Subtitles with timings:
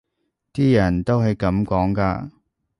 [0.51, 2.31] 啲人都係噉講㗎